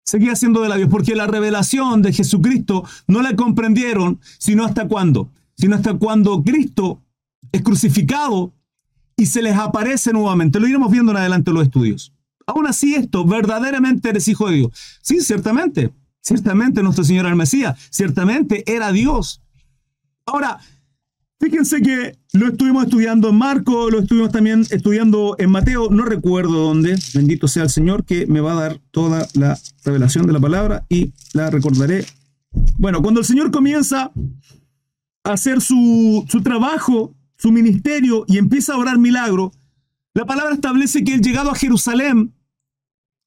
Seguía 0.04 0.36
siendo 0.36 0.60
de 0.62 0.68
labios, 0.68 0.90
porque 0.90 1.16
la 1.16 1.26
revelación 1.26 2.02
de 2.02 2.12
Jesucristo 2.12 2.84
no 3.06 3.22
la 3.22 3.34
comprendieron, 3.36 4.20
sino 4.38 4.64
hasta 4.64 4.86
cuándo. 4.86 5.30
Sino 5.56 5.76
hasta 5.76 5.94
cuando 5.94 6.42
Cristo 6.42 7.02
es 7.52 7.62
crucificado 7.62 8.52
y 9.16 9.26
se 9.26 9.42
les 9.42 9.56
aparece 9.56 10.12
nuevamente. 10.12 10.60
Lo 10.60 10.68
iremos 10.68 10.90
viendo 10.90 11.12
en 11.12 11.18
adelante 11.18 11.50
en 11.50 11.54
los 11.54 11.64
estudios. 11.64 12.12
Aún 12.46 12.66
así, 12.66 12.94
esto, 12.94 13.24
verdaderamente 13.24 14.10
eres 14.10 14.28
hijo 14.28 14.48
de 14.48 14.56
Dios. 14.56 14.70
Sí, 15.00 15.20
ciertamente. 15.20 15.92
Ciertamente 16.20 16.82
nuestro 16.82 17.04
Señor 17.04 17.24
era 17.24 17.30
el 17.30 17.36
Mesías. 17.36 17.78
Ciertamente 17.90 18.64
era 18.66 18.92
Dios. 18.92 19.42
Ahora, 20.26 20.58
fíjense 21.40 21.82
que 21.82 22.18
lo 22.32 22.48
estuvimos 22.48 22.84
estudiando 22.84 23.30
en 23.30 23.36
Marco, 23.36 23.90
lo 23.90 24.00
estuvimos 24.00 24.32
también 24.32 24.64
estudiando 24.70 25.36
en 25.38 25.50
Mateo, 25.50 25.90
no 25.90 26.04
recuerdo 26.04 26.52
dónde. 26.52 26.98
Bendito 27.14 27.48
sea 27.48 27.64
el 27.64 27.70
Señor 27.70 28.04
que 28.04 28.26
me 28.26 28.40
va 28.40 28.52
a 28.52 28.62
dar 28.62 28.80
toda 28.90 29.26
la 29.34 29.58
revelación 29.84 30.26
de 30.26 30.32
la 30.32 30.40
palabra 30.40 30.84
y 30.88 31.12
la 31.32 31.50
recordaré. 31.50 32.04
Bueno, 32.78 33.02
cuando 33.02 33.20
el 33.20 33.26
Señor 33.26 33.50
comienza 33.50 34.12
a 35.24 35.32
hacer 35.32 35.60
su, 35.60 36.24
su 36.28 36.42
trabajo, 36.42 37.14
su 37.36 37.50
ministerio 37.52 38.24
y 38.28 38.38
empieza 38.38 38.74
a 38.74 38.78
orar 38.78 38.98
milagro, 38.98 39.52
la 40.14 40.24
palabra 40.24 40.54
establece 40.54 41.02
que 41.02 41.14
el 41.14 41.20
llegado 41.20 41.50
a 41.50 41.56
Jerusalén 41.56 42.32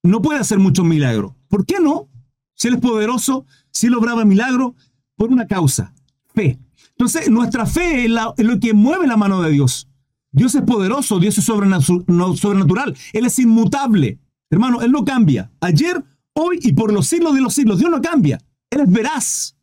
no 0.03 0.21
puede 0.21 0.39
hacer 0.39 0.57
muchos 0.59 0.85
milagros. 0.85 1.33
¿Por 1.49 1.65
qué 1.65 1.79
no? 1.81 2.07
Si 2.55 2.67
Él 2.67 2.75
es 2.75 2.79
poderoso, 2.79 3.45
si 3.71 3.87
Él 3.87 3.95
obraba 3.95 4.25
milagro, 4.25 4.75
por 5.15 5.31
una 5.31 5.47
causa, 5.47 5.93
fe. 6.33 6.59
Entonces, 6.99 7.29
nuestra 7.29 7.67
fe 7.67 8.05
es, 8.05 8.11
lo 8.11 8.59
que 8.59 8.73
mueve 8.73 9.05
la 9.05 9.17
mano 9.17 9.43
de 9.43 9.51
Dios. 9.51 9.87
Dios 10.31 10.55
es 10.55 10.63
poderoso, 10.63 11.19
Dios 11.19 11.37
es 11.37 11.45
sobrenatural, 11.45 12.97
Él 13.13 13.25
es 13.25 13.37
inmutable. 13.37 14.19
Hermano, 14.49 14.81
Él 14.81 14.91
no 14.91 15.05
cambia. 15.05 15.51
Ayer, 15.61 16.03
hoy 16.33 16.57
y 16.61 16.73
por 16.73 16.91
los 16.91 17.05
siglos 17.05 17.35
de 17.35 17.41
los 17.41 17.53
siglos, 17.53 17.77
Dios 17.77 17.91
no 17.91 18.01
cambia. 18.01 18.41
Él 18.71 18.81
es 18.81 18.91
veraz, 18.91 19.55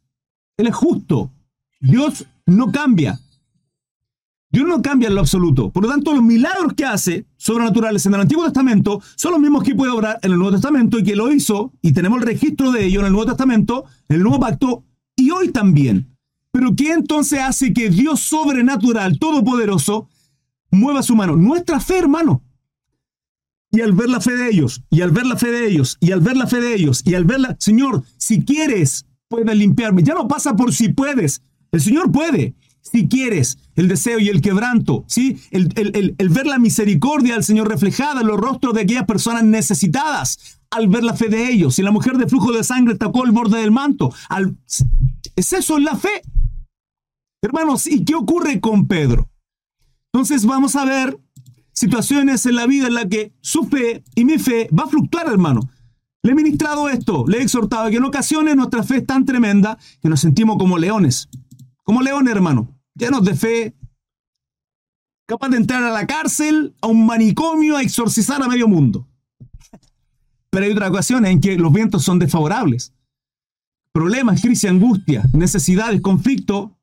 Él 0.56 0.68
es 0.68 0.74
justo. 0.76 1.32
Dios 1.80 2.24
no 2.46 2.70
cambia. 2.70 3.20
Dios 4.48 4.68
no 4.68 4.80
cambia 4.80 5.08
en 5.08 5.16
lo 5.16 5.20
absoluto. 5.20 5.70
Por 5.70 5.82
lo 5.82 5.90
tanto, 5.90 6.14
los 6.14 6.22
milagros 6.22 6.74
que 6.74 6.84
hace 6.84 7.26
sobrenaturales 7.36 8.06
en 8.06 8.14
el 8.14 8.20
Antiguo 8.20 8.44
Testamento 8.44 9.02
son 9.16 9.32
los 9.32 9.40
mismos 9.40 9.64
que 9.64 9.74
puede 9.74 9.90
obrar 9.90 10.20
en 10.22 10.30
el 10.30 10.38
Nuevo 10.38 10.52
Testamento 10.52 11.00
y 11.00 11.02
que 11.02 11.16
lo 11.16 11.32
hizo, 11.32 11.72
y 11.82 11.92
tenemos 11.92 12.20
el 12.20 12.26
registro 12.28 12.70
de 12.70 12.84
ello 12.84 13.00
en 13.00 13.06
el 13.06 13.12
Nuevo 13.12 13.26
Testamento, 13.26 13.86
en 14.08 14.16
el 14.18 14.22
Nuevo 14.22 14.38
Pacto, 14.38 14.84
y 15.16 15.30
hoy 15.30 15.48
también. 15.50 16.13
Pero 16.54 16.76
¿qué 16.76 16.92
entonces 16.92 17.40
hace 17.40 17.72
que 17.72 17.90
Dios 17.90 18.20
sobrenatural, 18.20 19.18
todopoderoso, 19.18 20.08
mueva 20.70 21.02
su 21.02 21.16
mano? 21.16 21.34
Nuestra 21.34 21.80
fe, 21.80 21.98
hermano. 21.98 22.44
Y 23.72 23.80
al 23.80 23.92
ver 23.92 24.08
la 24.08 24.20
fe 24.20 24.36
de 24.36 24.50
ellos, 24.50 24.84
y 24.88 25.00
al 25.00 25.10
ver 25.10 25.26
la 25.26 25.36
fe 25.36 25.50
de 25.50 25.66
ellos, 25.66 25.98
y 25.98 26.12
al 26.12 26.20
ver 26.20 26.36
la 26.36 26.46
fe 26.46 26.60
de 26.60 26.76
ellos, 26.76 27.02
y 27.04 27.14
al 27.16 27.24
verla, 27.24 27.56
Señor, 27.58 28.04
si 28.18 28.44
quieres, 28.44 29.04
puedes 29.26 29.56
limpiarme. 29.56 30.04
Ya 30.04 30.14
no 30.14 30.28
pasa 30.28 30.54
por 30.54 30.72
si 30.72 30.90
puedes. 30.90 31.42
El 31.72 31.80
Señor 31.80 32.12
puede 32.12 32.54
si 32.84 33.08
quieres, 33.08 33.58
el 33.74 33.88
deseo 33.88 34.20
y 34.20 34.28
el 34.28 34.40
quebranto, 34.40 35.04
¿sí? 35.08 35.40
El, 35.50 35.68
ver 36.28 36.46
la 36.46 36.58
misericordia 36.60 37.34
del 37.34 37.42
Señor 37.42 37.68
reflejada 37.68 38.20
en 38.20 38.28
los 38.28 38.38
rostros 38.38 38.74
de 38.74 38.82
aquellas 38.82 39.06
personas 39.06 39.42
necesitadas, 39.42 40.60
al 40.70 40.86
ver 40.86 41.02
la 41.02 41.14
fe 41.14 41.28
de 41.28 41.50
ellos. 41.50 41.74
Si 41.74 41.82
la 41.82 41.90
mujer 41.90 42.16
de 42.18 42.28
flujo 42.28 42.52
de 42.52 42.62
sangre 42.62 42.94
tocó 42.94 43.24
el 43.24 43.32
borde 43.32 43.58
del 43.58 43.72
manto, 43.72 44.14
al... 44.28 44.56
es 45.34 45.52
eso, 45.52 45.80
la 45.80 45.96
fe. 45.96 46.22
Hermanos, 47.44 47.86
¿y 47.86 48.04
qué 48.04 48.14
ocurre 48.14 48.60
con 48.60 48.86
Pedro? 48.86 49.30
Entonces 50.12 50.46
vamos 50.46 50.76
a 50.76 50.84
ver 50.84 51.18
situaciones 51.72 52.46
en 52.46 52.56
la 52.56 52.66
vida 52.66 52.86
en 52.86 52.94
la 52.94 53.08
que 53.08 53.32
su 53.40 53.64
fe 53.64 54.02
y 54.14 54.24
mi 54.24 54.38
fe 54.38 54.68
va 54.76 54.84
a 54.84 54.88
fluctuar, 54.88 55.28
hermano. 55.28 55.60
Le 56.22 56.32
he 56.32 56.34
ministrado 56.34 56.88
esto, 56.88 57.24
le 57.26 57.38
he 57.38 57.42
exhortado 57.42 57.90
que 57.90 57.96
en 57.96 58.04
ocasiones 58.04 58.56
nuestra 58.56 58.82
fe 58.82 58.98
es 58.98 59.06
tan 59.06 59.24
tremenda 59.24 59.78
que 60.00 60.08
nos 60.08 60.20
sentimos 60.20 60.56
como 60.58 60.78
leones. 60.78 61.28
Como 61.82 62.00
leones, 62.00 62.34
hermano 62.34 62.74
llenos 62.94 63.24
de 63.24 63.34
fe, 63.34 63.76
capaz 65.26 65.48
de 65.48 65.56
entrar 65.56 65.82
a 65.82 65.90
la 65.90 66.06
cárcel, 66.06 66.74
a 66.80 66.86
un 66.86 67.06
manicomio, 67.06 67.76
a 67.76 67.82
exorcizar 67.82 68.42
a 68.42 68.48
medio 68.48 68.68
mundo. 68.68 69.08
Pero 70.50 70.64
hay 70.64 70.72
otras 70.72 70.90
ocasiones 70.90 71.32
en 71.32 71.40
que 71.40 71.56
los 71.56 71.72
vientos 71.72 72.04
son 72.04 72.18
desfavorables. 72.18 72.92
Problemas, 73.92 74.40
crisis, 74.40 74.70
angustia, 74.70 75.24
necesidades, 75.32 76.00
conflicto, 76.00 76.76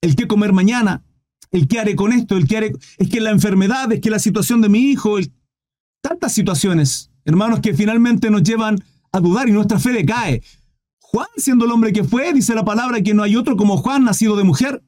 el 0.00 0.16
qué 0.16 0.26
comer 0.26 0.52
mañana, 0.52 1.02
el 1.50 1.68
qué 1.68 1.80
haré 1.80 1.96
con 1.96 2.12
esto, 2.12 2.36
el 2.36 2.46
qué 2.46 2.56
haré... 2.56 2.72
Es 2.98 3.08
que 3.08 3.20
la 3.20 3.30
enfermedad, 3.30 3.90
es 3.92 4.00
que 4.00 4.10
la 4.10 4.18
situación 4.18 4.60
de 4.60 4.68
mi 4.68 4.80
hijo, 4.80 5.16
tantas 6.00 6.32
situaciones, 6.32 7.10
hermanos, 7.24 7.60
que 7.60 7.74
finalmente 7.74 8.30
nos 8.30 8.42
llevan 8.42 8.82
a 9.12 9.20
dudar 9.20 9.48
y 9.48 9.52
nuestra 9.52 9.78
fe 9.78 9.92
decae. 9.92 10.42
Juan, 11.00 11.28
siendo 11.36 11.64
el 11.64 11.70
hombre 11.70 11.92
que 11.92 12.04
fue, 12.04 12.32
dice 12.34 12.54
la 12.54 12.64
palabra 12.64 13.00
que 13.00 13.14
no 13.14 13.22
hay 13.22 13.36
otro 13.36 13.56
como 13.56 13.78
Juan, 13.78 14.04
nacido 14.04 14.36
de 14.36 14.44
mujer. 14.44 14.82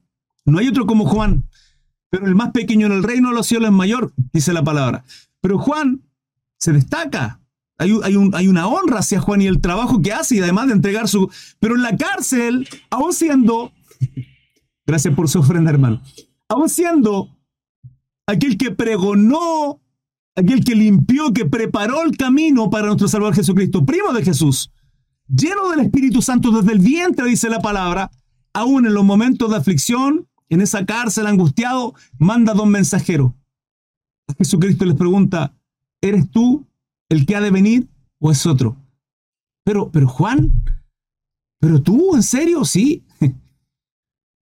No 0.45 0.59
hay 0.59 0.69
otro 0.69 0.87
como 0.87 1.07
Juan, 1.07 1.45
pero 2.11 2.27
el 2.27 2.35
más 2.35 2.51
pequeño 2.51 2.87
en 2.87 2.93
el 2.93 3.03
reino 3.03 3.31
de 3.31 3.35
los 3.35 3.47
cielos 3.47 3.69
es 3.69 3.75
mayor, 3.75 4.13
dice 4.33 4.53
la 4.53 4.65
palabra. 4.65 5.05
Pero 5.41 5.59
Juan 5.59 6.03
se 6.59 6.73
destaca. 6.73 7.41
Hay, 7.79 7.99
hay, 8.03 8.47
una 8.49 8.67
honra 8.67 8.99
hacia 8.99 9.21
Juan 9.21 9.41
y 9.41 9.47
el 9.47 9.63
trabajo 9.63 10.03
que 10.03 10.13
hace 10.13 10.37
y 10.37 10.41
además 10.41 10.67
de 10.67 10.75
entregar 10.75 11.09
su... 11.09 11.31
Pero 11.61 11.77
en 11.77 11.83
la 11.83 11.97
cárcel, 11.97 12.69
aún 12.91 13.15
siendo... 13.15 13.73
Gracias 14.91 15.15
por 15.15 15.29
su 15.29 15.39
ofrenda, 15.39 15.71
hermano. 15.71 16.03
Aún 16.49 16.69
siendo 16.69 17.29
aquel 18.27 18.59
que 18.59 18.73
pregonó, 18.73 19.81
aquel 20.35 20.65
que 20.65 20.75
limpió, 20.75 21.33
que 21.33 21.45
preparó 21.45 22.03
el 22.03 22.17
camino 22.17 22.71
para 22.71 22.89
nuestro 22.89 23.07
Salvador 23.07 23.37
Jesucristo, 23.37 23.87
primo 23.87 24.13
de 24.13 24.25
Jesús, 24.25 24.73
lleno 25.29 25.69
del 25.69 25.79
Espíritu 25.79 26.21
Santo 26.23 26.51
desde 26.51 26.73
el 26.73 26.81
vientre, 26.81 27.29
dice 27.29 27.49
la 27.49 27.61
palabra, 27.61 28.11
aún 28.53 28.85
en 28.85 28.93
los 28.93 29.05
momentos 29.05 29.49
de 29.49 29.59
aflicción, 29.59 30.27
en 30.49 30.61
esa 30.61 30.85
cárcel 30.85 31.29
angustiado, 31.29 31.95
manda 32.19 32.53
dos 32.53 32.67
mensajeros. 32.67 33.31
A 34.27 34.35
Jesucristo 34.35 34.87
les 34.87 34.97
pregunta, 34.97 35.55
¿eres 36.01 36.29
tú 36.33 36.67
el 37.09 37.27
que 37.27 37.37
ha 37.37 37.41
de 37.41 37.53
venir 37.53 37.89
o 38.19 38.33
es 38.33 38.45
otro? 38.45 38.77
Pero, 39.63 39.93
pero 39.93 40.09
Juan, 40.09 40.51
¿pero 41.61 41.81
tú 41.81 42.17
en 42.17 42.25
serio? 42.25 42.65
Sí. 42.65 43.05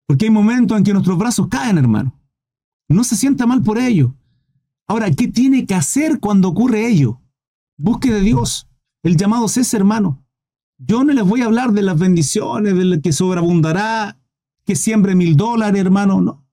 Porque 0.08 0.26
hay 0.26 0.32
momentos 0.32 0.78
en 0.78 0.84
que 0.84 0.94
nuestros 0.94 1.18
brazos 1.18 1.48
caen, 1.50 1.78
hermano. 1.78 2.18
No 2.88 3.04
se 3.04 3.18
sienta 3.18 3.46
mal 3.46 3.62
por 3.62 3.78
ello. 3.78 4.16
Ahora, 4.88 5.12
¿qué 5.12 5.28
tiene 5.28 5.66
que 5.66 5.76
hacer 5.76 6.20
cuando 6.20 6.48
ocurre 6.48 6.88
ello? 6.88 7.22
Busque 7.78 8.12
de 8.12 8.22
Dios. 8.22 8.68
El 9.04 9.18
llamado 9.18 9.46
es 9.46 9.58
ese, 9.58 9.76
hermano. 9.76 10.24
Yo 10.78 11.04
no 11.04 11.12
les 11.12 11.26
voy 11.26 11.42
a 11.42 11.46
hablar 11.46 11.74
de 11.74 11.82
las 11.82 12.00
bendiciones, 12.00 12.76
de 12.76 12.86
lo 12.86 13.02
que 13.02 13.12
sobreabundará, 13.12 14.18
que 14.66 14.76
siembre 14.76 15.16
mil 15.16 15.36
dólares, 15.36 15.82
hermano, 15.82 16.22
no. 16.22 16.46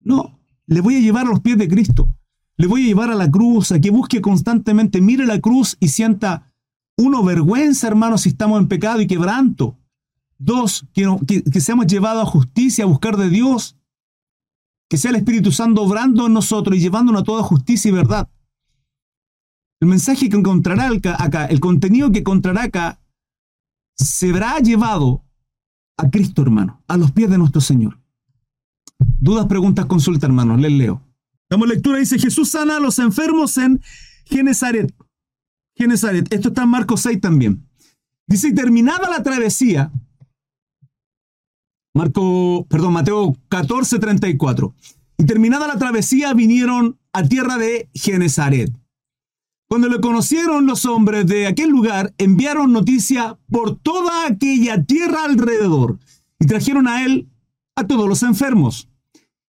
No, 0.00 0.38
le 0.66 0.80
voy 0.80 0.96
a 0.96 1.00
llevar 1.00 1.26
a 1.26 1.30
los 1.30 1.40
pies 1.40 1.56
de 1.56 1.68
Cristo. 1.68 2.14
Le 2.56 2.66
voy 2.66 2.82
a 2.82 2.86
llevar 2.86 3.10
a 3.10 3.14
la 3.14 3.30
cruz, 3.30 3.72
a 3.72 3.80
que 3.80 3.90
busque 3.90 4.20
constantemente, 4.20 5.00
mire 5.00 5.24
la 5.24 5.40
cruz 5.40 5.76
y 5.80 5.88
sienta, 5.88 6.52
uno, 6.96 7.22
vergüenza, 7.22 7.86
hermano, 7.86 8.18
si 8.18 8.30
estamos 8.30 8.60
en 8.60 8.68
pecado 8.68 9.00
y 9.00 9.06
quebranto. 9.06 9.78
Dos, 10.38 10.86
que, 10.92 11.04
que, 11.26 11.42
que 11.42 11.60
seamos 11.60 11.86
llevados 11.86 12.22
a 12.22 12.30
justicia, 12.30 12.84
a 12.84 12.88
buscar 12.88 13.16
de 13.16 13.28
Dios. 13.28 13.76
Que 14.88 14.96
sea 14.96 15.10
el 15.10 15.16
Espíritu 15.16 15.52
Santo 15.52 15.82
obrando 15.82 16.26
en 16.26 16.32
nosotros 16.32 16.76
y 16.76 16.80
llevándonos 16.80 17.22
a 17.22 17.24
toda 17.24 17.42
justicia 17.42 17.88
y 17.88 17.92
verdad. 17.92 18.28
El 19.80 19.88
mensaje 19.88 20.28
que 20.28 20.36
encontrará 20.36 20.90
acá, 21.18 21.46
el 21.46 21.60
contenido 21.60 22.10
que 22.10 22.20
encontrará 22.20 22.64
acá, 22.64 23.00
se 23.96 24.32
verá 24.32 24.58
llevado 24.58 25.24
a 25.96 26.08
Cristo, 26.10 26.42
hermano, 26.42 26.82
a 26.88 26.96
los 26.96 27.12
pies 27.12 27.28
de 27.30 27.38
nuestro 27.38 27.60
Señor. 27.60 28.00
Dudas, 29.20 29.46
preguntas, 29.46 29.86
consulta, 29.86 30.26
hermano. 30.26 30.56
Les 30.56 30.72
leo. 30.72 31.02
Damos 31.50 31.68
lectura, 31.68 31.98
dice 31.98 32.18
Jesús 32.18 32.50
sana 32.50 32.76
a 32.76 32.80
los 32.80 32.98
enfermos 32.98 33.56
en 33.58 33.80
Genezaret. 34.26 34.94
Genezaret. 35.76 36.32
Esto 36.32 36.48
está 36.48 36.64
en 36.64 36.70
Marcos 36.70 37.00
6 37.02 37.20
también. 37.20 37.68
Dice, 38.26 38.52
terminada 38.52 39.08
la 39.08 39.22
travesía, 39.22 39.90
Marco, 41.98 42.64
perdón, 42.70 42.92
Mateo 42.92 43.36
14, 43.48 43.98
34. 43.98 44.72
Y 45.18 45.26
terminada 45.26 45.66
la 45.66 45.78
travesía 45.78 46.32
vinieron 46.32 46.96
a 47.12 47.24
tierra 47.24 47.58
de 47.58 47.90
Genezaret. 47.92 48.70
Cuando 49.68 49.88
le 49.88 50.00
conocieron 50.00 50.64
los 50.64 50.86
hombres 50.86 51.26
de 51.26 51.48
aquel 51.48 51.70
lugar, 51.70 52.14
enviaron 52.16 52.72
noticia 52.72 53.36
por 53.50 53.80
toda 53.80 54.28
aquella 54.28 54.84
tierra 54.84 55.24
alrededor 55.24 55.98
y 56.38 56.46
trajeron 56.46 56.86
a 56.86 57.04
él 57.04 57.28
a 57.74 57.84
todos 57.88 58.08
los 58.08 58.22
enfermos 58.22 58.88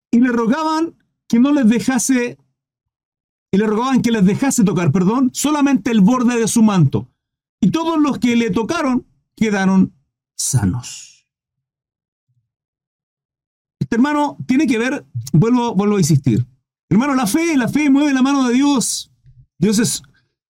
y 0.10 0.22
le 0.22 0.30
rogaban 0.30 0.96
que 1.28 1.42
no 1.42 1.52
les 1.52 1.68
dejase 1.68 2.38
y 3.52 3.58
le 3.58 3.68
rogaban 3.68 4.02
que 4.02 4.12
les 4.12 4.26
dejase 4.26 4.64
tocar, 4.64 4.94
perdón, 4.94 5.32
solamente 5.34 5.92
el 5.92 6.00
borde 6.00 6.40
de 6.40 6.48
su 6.48 6.64
manto. 6.64 7.10
Y 7.60 7.72
todos 7.72 8.00
los 8.00 8.20
que 8.20 8.38
le 8.38 8.52
tocaron 8.52 9.06
quedaron 9.36 9.94
sanos. 10.38 11.17
Hermano 13.90 14.38
tiene 14.46 14.68
que 14.68 14.78
ver, 14.78 15.06
vuelvo, 15.34 15.76
vuelvo 15.76 15.96
a 15.96 16.00
insistir. 16.00 16.46
Hermano, 16.90 17.16
la 17.16 17.28
fe, 17.28 17.58
la 17.58 17.68
fe 17.68 17.90
mueve 17.90 18.14
la 18.14 18.22
mano 18.22 18.48
de 18.48 18.54
Dios 18.54 19.12
Dios 19.60 19.80
es, 19.80 20.04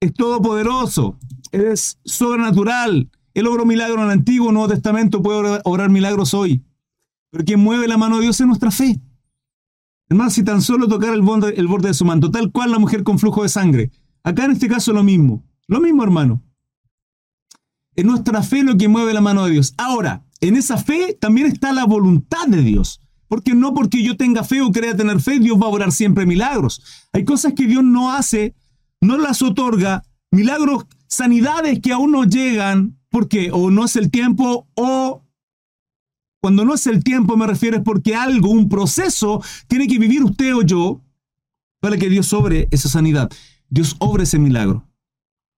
es 0.00 0.14
todopoderoso, 0.14 1.18
es 1.50 1.98
sobrenatural. 2.04 3.10
Él 3.34 3.46
obró 3.46 3.66
milagros 3.66 3.98
en 3.98 4.04
el 4.04 4.10
Antiguo, 4.10 4.52
Nuevo 4.52 4.68
Testamento, 4.68 5.22
puede 5.22 5.60
obrar 5.64 5.90
milagros 5.90 6.34
hoy. 6.34 6.62
Pero 7.30 7.44
quien 7.44 7.60
mueve 7.60 7.88
la 7.88 7.96
mano 7.96 8.16
de 8.16 8.22
Dios 8.22 8.40
es 8.40 8.46
nuestra 8.46 8.70
fe. 8.70 9.00
Hermano, 10.08 10.30
si 10.30 10.44
tan 10.44 10.60
solo 10.60 10.86
tocar 10.86 11.14
el 11.14 11.22
borde, 11.22 11.54
el 11.56 11.66
borde 11.66 11.88
de 11.88 11.94
su 11.94 12.04
manto, 12.04 12.30
tal 12.30 12.52
cual 12.52 12.70
la 12.70 12.78
mujer 12.78 13.02
con 13.02 13.18
flujo 13.18 13.42
de 13.42 13.48
sangre. 13.48 13.90
Acá 14.22 14.44
en 14.44 14.52
este 14.52 14.68
caso 14.68 14.92
lo 14.92 15.02
mismo. 15.02 15.42
Lo 15.66 15.80
mismo, 15.80 16.04
hermano. 16.04 16.42
Es 17.96 18.04
nuestra 18.04 18.42
fe 18.42 18.62
lo 18.62 18.76
que 18.76 18.88
mueve 18.88 19.14
la 19.14 19.20
mano 19.20 19.44
de 19.44 19.52
Dios. 19.52 19.74
Ahora, 19.78 20.24
en 20.40 20.56
esa 20.56 20.76
fe 20.76 21.16
también 21.18 21.46
está 21.46 21.72
la 21.72 21.86
voluntad 21.86 22.46
de 22.46 22.62
Dios. 22.62 23.00
Porque 23.32 23.54
no 23.54 23.72
porque 23.72 24.02
yo 24.02 24.18
tenga 24.18 24.44
fe 24.44 24.60
o 24.60 24.70
crea 24.70 24.94
tener 24.94 25.18
fe, 25.18 25.38
Dios 25.38 25.58
va 25.58 25.64
a 25.64 25.70
obrar 25.70 25.90
siempre 25.90 26.26
milagros. 26.26 26.82
Hay 27.14 27.24
cosas 27.24 27.54
que 27.54 27.66
Dios 27.66 27.82
no 27.82 28.12
hace, 28.12 28.54
no 29.00 29.16
las 29.16 29.40
otorga, 29.40 30.04
milagros, 30.30 30.84
sanidades 31.08 31.80
que 31.80 31.94
aún 31.94 32.10
no 32.10 32.24
llegan, 32.24 32.98
porque 33.08 33.48
o 33.50 33.70
no 33.70 33.86
es 33.86 33.96
el 33.96 34.10
tiempo 34.10 34.68
o 34.74 35.22
cuando 36.42 36.66
no 36.66 36.74
es 36.74 36.86
el 36.86 37.02
tiempo 37.02 37.38
me 37.38 37.46
refiero 37.46 37.78
es 37.78 37.82
porque 37.82 38.14
algo, 38.14 38.50
un 38.50 38.68
proceso, 38.68 39.42
tiene 39.66 39.86
que 39.86 39.98
vivir 39.98 40.22
usted 40.22 40.54
o 40.54 40.60
yo 40.60 41.00
para 41.80 41.96
que 41.96 42.10
Dios 42.10 42.26
sobre 42.26 42.68
esa 42.70 42.90
sanidad. 42.90 43.30
Dios 43.70 43.96
obre 43.98 44.24
ese 44.24 44.38
milagro. 44.38 44.86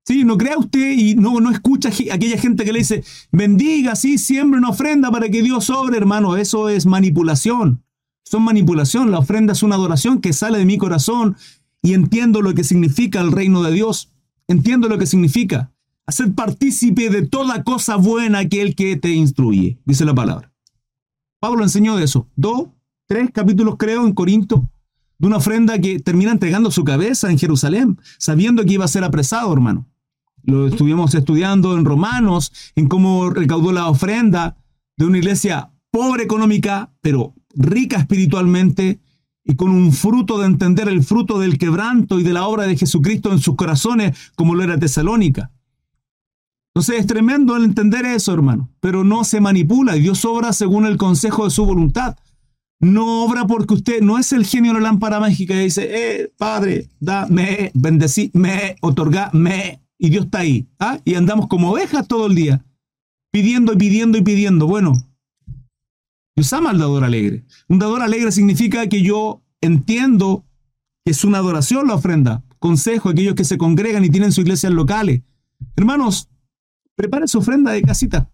Sí, 0.06 0.24
no 0.24 0.36
crea 0.36 0.58
usted 0.58 0.92
y 0.92 1.14
no, 1.14 1.40
no 1.40 1.50
escucha 1.50 1.88
aquella 1.88 2.36
gente 2.36 2.64
que 2.64 2.72
le 2.72 2.80
dice, 2.80 3.02
bendiga, 3.32 3.96
sí, 3.96 4.18
siembre 4.18 4.58
una 4.58 4.68
ofrenda 4.68 5.10
para 5.10 5.30
que 5.30 5.42
Dios 5.42 5.64
sobre, 5.64 5.96
hermano. 5.96 6.36
Eso 6.36 6.68
es 6.68 6.84
manipulación. 6.84 7.82
Son 8.22 8.42
manipulación. 8.42 9.10
La 9.10 9.18
ofrenda 9.18 9.54
es 9.54 9.62
una 9.62 9.76
adoración 9.76 10.20
que 10.20 10.34
sale 10.34 10.58
de 10.58 10.66
mi 10.66 10.76
corazón 10.76 11.36
y 11.82 11.94
entiendo 11.94 12.42
lo 12.42 12.54
que 12.54 12.64
significa 12.64 13.20
el 13.20 13.32
reino 13.32 13.62
de 13.62 13.72
Dios. 13.72 14.10
Entiendo 14.46 14.88
lo 14.88 14.98
que 14.98 15.06
significa. 15.06 15.72
Hacer 16.06 16.34
partícipe 16.34 17.08
de 17.08 17.26
toda 17.26 17.64
cosa 17.64 17.96
buena 17.96 18.40
aquel 18.40 18.74
que 18.74 18.96
te 18.96 19.10
instruye, 19.10 19.78
dice 19.86 20.04
la 20.04 20.14
palabra. 20.14 20.52
Pablo 21.40 21.62
enseñó 21.62 21.96
de 21.96 22.04
eso. 22.04 22.28
Dos, 22.36 22.68
tres 23.06 23.30
capítulos 23.32 23.76
creo 23.78 24.06
en 24.06 24.12
Corinto 24.12 24.68
de 25.18 25.26
una 25.26 25.38
ofrenda 25.38 25.78
que 25.78 25.98
termina 26.00 26.32
entregando 26.32 26.70
su 26.70 26.84
cabeza 26.84 27.30
en 27.30 27.38
Jerusalén, 27.38 27.98
sabiendo 28.18 28.64
que 28.64 28.74
iba 28.74 28.84
a 28.84 28.88
ser 28.88 29.04
apresado, 29.04 29.50
hermano. 29.52 29.86
Lo 30.44 30.68
estuvimos 30.68 31.14
estudiando 31.14 31.76
en 31.76 31.84
Romanos, 31.84 32.52
en 32.76 32.88
cómo 32.88 33.30
recaudó 33.30 33.72
la 33.72 33.88
ofrenda 33.88 34.56
de 34.96 35.06
una 35.06 35.18
iglesia 35.18 35.70
pobre 35.90 36.24
económica, 36.24 36.92
pero 37.00 37.34
rica 37.54 37.98
espiritualmente 37.98 39.00
y 39.44 39.56
con 39.56 39.70
un 39.70 39.92
fruto 39.92 40.38
de 40.38 40.46
entender 40.46 40.88
el 40.88 41.02
fruto 41.02 41.38
del 41.38 41.58
quebranto 41.58 42.18
y 42.18 42.22
de 42.22 42.32
la 42.32 42.46
obra 42.46 42.64
de 42.64 42.76
Jesucristo 42.76 43.30
en 43.32 43.38
sus 43.38 43.56
corazones, 43.56 44.16
como 44.34 44.54
lo 44.54 44.62
era 44.62 44.78
Tesalónica. 44.78 45.50
Entonces 46.74 47.00
es 47.00 47.06
tremendo 47.06 47.56
el 47.56 47.64
entender 47.64 48.04
eso, 48.04 48.32
hermano, 48.32 48.70
pero 48.80 49.04
no 49.04 49.22
se 49.22 49.40
manipula 49.40 49.96
y 49.96 50.00
Dios 50.00 50.24
obra 50.24 50.52
según 50.52 50.86
el 50.86 50.96
consejo 50.96 51.44
de 51.44 51.50
su 51.50 51.64
voluntad. 51.64 52.16
No 52.80 53.24
obra 53.24 53.46
porque 53.46 53.74
usted 53.74 54.00
no 54.00 54.18
es 54.18 54.32
el 54.32 54.44
genio 54.44 54.72
de 54.72 54.80
la 54.80 54.88
lámpara 54.88 55.20
mágica 55.20 55.54
que 55.54 55.60
dice, 55.60 55.88
eh, 55.90 56.32
Padre, 56.36 56.88
dame, 56.98 57.70
bendecí, 57.74 58.30
me, 58.34 58.76
otorga, 58.80 59.30
me, 59.32 59.83
y 59.98 60.10
Dios 60.10 60.26
está 60.26 60.38
ahí. 60.40 60.68
¿ah? 60.78 61.00
Y 61.04 61.14
andamos 61.14 61.48
como 61.48 61.70
ovejas 61.70 62.06
todo 62.06 62.26
el 62.26 62.34
día, 62.34 62.64
pidiendo 63.30 63.72
y 63.72 63.76
pidiendo 63.76 64.18
y 64.18 64.22
pidiendo. 64.22 64.66
Bueno, 64.66 64.94
Dios 66.36 66.52
ama 66.52 66.70
al 66.70 66.78
dador 66.78 67.04
alegre. 67.04 67.44
Un 67.68 67.78
dador 67.78 68.02
alegre 68.02 68.32
significa 68.32 68.86
que 68.88 69.02
yo 69.02 69.42
entiendo 69.60 70.44
que 71.04 71.12
es 71.12 71.24
una 71.24 71.38
adoración 71.38 71.86
la 71.86 71.94
ofrenda. 71.94 72.42
Consejo 72.58 73.08
a 73.08 73.12
aquellos 73.12 73.34
que 73.34 73.44
se 73.44 73.58
congregan 73.58 74.04
y 74.04 74.10
tienen 74.10 74.32
sus 74.32 74.42
iglesias 74.42 74.72
locales. 74.72 75.22
Hermanos, 75.76 76.28
prepare 76.96 77.28
su 77.28 77.38
ofrenda 77.38 77.72
de 77.72 77.82
casita. 77.82 78.30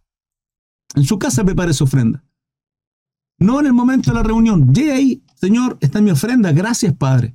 En 0.94 1.04
su 1.04 1.18
casa 1.18 1.44
prepare 1.44 1.72
su 1.72 1.84
ofrenda. 1.84 2.24
No 3.38 3.60
en 3.60 3.66
el 3.66 3.73
momento 3.73 4.10
de 4.10 4.16
la 4.16 4.23
reunión. 4.23 4.73
Llegue 4.73 4.92
ahí, 4.92 5.23
Señor, 5.34 5.78
está 5.80 6.00
mi 6.00 6.10
ofrenda. 6.10 6.52
Gracias, 6.52 6.94
Padre. 6.94 7.34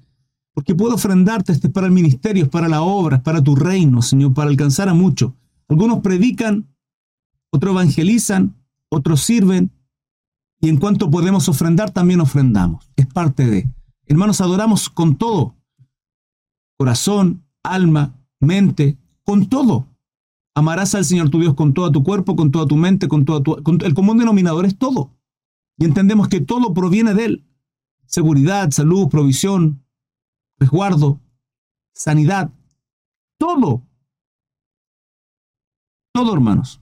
Porque 0.56 0.74
puedo 0.74 0.96
ofrendarte, 0.96 1.52
este 1.52 1.68
es 1.68 1.74
para 1.74 1.86
el 1.86 1.94
ministerio, 1.94 2.46
es 2.46 2.50
para 2.50 2.70
la 2.70 2.82
obra, 2.82 3.18
es 3.18 3.22
para 3.22 3.44
tu 3.44 3.56
reino, 3.56 4.02
Señor, 4.02 4.34
para 4.34 4.50
alcanzar 4.50 4.90
a 4.90 4.94
muchos. 4.94 5.34
Algunos 5.68 6.00
predican, 6.00 6.74
otros 7.52 7.74
evangelizan, 7.74 8.56
otros 8.90 9.22
sirven, 9.22 9.72
y 10.62 10.70
en 10.70 10.78
cuanto 10.78 11.12
podemos 11.12 11.50
ofrendar, 11.50 11.92
también 11.92 12.22
ofrendamos. 12.22 12.90
Es 12.96 13.06
parte 13.06 13.46
de. 13.46 13.70
Hermanos, 14.08 14.42
adoramos 14.42 14.90
con 14.90 15.18
todo. 15.18 15.56
Corazón, 16.78 17.44
alma, 17.64 18.16
mente, 18.40 18.98
con 19.24 19.48
todo. 19.48 19.88
Amarás 20.56 20.96
al 20.96 21.04
Señor 21.04 21.30
tu 21.30 21.40
Dios 21.40 21.54
con 21.54 21.74
todo 21.74 21.92
tu 21.92 22.04
cuerpo, 22.04 22.36
con 22.38 22.50
toda 22.52 22.66
tu 22.66 22.78
mente, 22.78 23.08
con 23.10 23.26
todo 23.26 23.44
tu... 23.44 23.58
el 23.84 23.94
común 23.94 24.18
denominador 24.18 24.66
es 24.66 24.78
todo. 24.78 25.12
Y 25.78 25.84
entendemos 25.86 26.30
que 26.30 26.40
todo 26.40 26.74
proviene 26.74 27.14
de 27.14 27.26
Él. 27.26 27.46
Seguridad, 28.06 28.72
salud, 28.72 29.10
provisión, 29.10 29.85
resguardo, 30.58 31.20
sanidad, 31.94 32.52
todo. 33.38 33.84
Todo, 36.14 36.34
hermanos. 36.34 36.82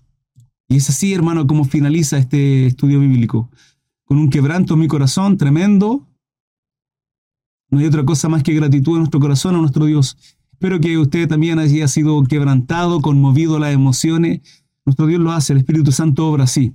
Y 0.67 0.77
es 0.77 0.89
así, 0.89 1.13
hermano, 1.13 1.47
como 1.47 1.65
finaliza 1.65 2.17
este 2.17 2.67
estudio 2.67 2.99
bíblico. 2.99 3.49
Con 4.05 4.17
un 4.17 4.29
quebranto 4.29 4.75
en 4.75 4.81
mi 4.81 4.88
corazón 4.88 5.38
tremendo. 5.38 6.07
No 7.69 7.79
hay 7.79 7.86
otra 7.86 8.05
cosa 8.05 8.29
más 8.29 8.43
que 8.43 8.53
gratitud 8.53 8.93
en 8.93 8.99
nuestro 8.99 9.19
corazón 9.19 9.55
a 9.55 9.59
nuestro 9.59 9.86
Dios. 9.86 10.17
Espero 10.51 10.79
que 10.79 10.97
usted 10.97 11.27
también 11.27 11.59
haya 11.59 11.88
sido 11.88 12.21
quebrantado, 12.23 13.01
conmovido 13.01 13.59
las 13.59 13.73
emociones. 13.73 14.41
Nuestro 14.86 15.07
Dios 15.07 15.19
lo 15.19 15.31
hace, 15.31 15.53
el 15.53 15.59
Espíritu 15.59 15.91
Santo 15.91 16.27
obra 16.27 16.43
así. 16.43 16.73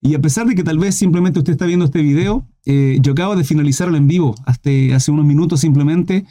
Y 0.00 0.14
a 0.14 0.20
pesar 0.20 0.46
de 0.46 0.54
que 0.54 0.62
tal 0.62 0.78
vez 0.78 0.94
simplemente 0.94 1.38
usted 1.38 1.52
está 1.52 1.64
viendo 1.64 1.86
este 1.86 2.02
video, 2.02 2.46
eh, 2.66 2.98
yo 3.00 3.12
acabo 3.12 3.36
de 3.36 3.44
finalizarlo 3.44 3.96
en 3.96 4.06
vivo 4.06 4.34
hasta 4.46 4.70
hace 4.94 5.10
unos 5.10 5.24
minutos 5.24 5.60
simplemente. 5.60 6.24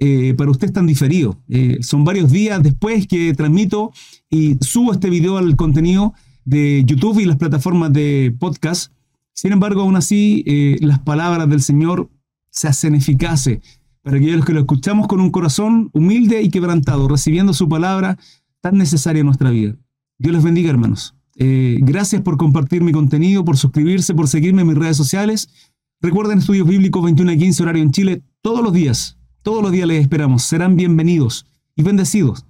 Eh, 0.00 0.34
para 0.34 0.50
usted 0.50 0.68
es 0.68 0.72
tan 0.72 0.86
diferido. 0.86 1.38
Eh, 1.48 1.78
son 1.80 2.04
varios 2.04 2.30
días 2.30 2.62
después 2.62 3.08
que 3.08 3.34
transmito 3.34 3.92
y 4.30 4.56
subo 4.60 4.92
este 4.92 5.10
video 5.10 5.38
al 5.38 5.56
contenido 5.56 6.14
de 6.44 6.84
YouTube 6.86 7.18
y 7.18 7.24
las 7.24 7.36
plataformas 7.36 7.92
de 7.92 8.34
podcast. 8.38 8.92
Sin 9.34 9.52
embargo, 9.52 9.82
aún 9.82 9.96
así, 9.96 10.44
las 10.80 10.98
palabras 10.98 11.48
del 11.48 11.62
Señor 11.62 12.10
se 12.50 12.66
hacen 12.66 12.96
eficaces 12.96 13.60
para 14.02 14.16
aquellos 14.16 14.44
que 14.44 14.52
lo 14.52 14.60
escuchamos 14.60 15.06
con 15.06 15.20
un 15.20 15.30
corazón 15.30 15.90
humilde 15.92 16.42
y 16.42 16.50
quebrantado, 16.50 17.06
recibiendo 17.06 17.52
su 17.52 17.68
palabra 17.68 18.18
tan 18.60 18.78
necesaria 18.78 19.20
en 19.20 19.26
nuestra 19.26 19.50
vida. 19.50 19.76
Dios 20.18 20.34
les 20.34 20.42
bendiga, 20.42 20.70
hermanos. 20.70 21.14
Eh, 21.36 21.78
gracias 21.82 22.20
por 22.22 22.36
compartir 22.36 22.82
mi 22.82 22.90
contenido, 22.90 23.44
por 23.44 23.56
suscribirse, 23.56 24.12
por 24.12 24.26
seguirme 24.26 24.62
en 24.62 24.68
mis 24.68 24.76
redes 24.76 24.96
sociales. 24.96 25.48
Recuerden 26.00 26.38
Estudios 26.38 26.68
Bíblicos 26.68 27.02
21 27.02 27.32
y 27.32 27.38
15 27.38 27.62
horario 27.64 27.82
en 27.82 27.90
Chile 27.90 28.22
todos 28.40 28.62
los 28.62 28.72
días. 28.72 29.18
Todos 29.42 29.62
los 29.62 29.72
días 29.72 29.88
les 29.88 30.00
esperamos. 30.00 30.44
Serán 30.44 30.76
bienvenidos 30.76 31.46
y 31.74 31.82
bendecidos. 31.82 32.46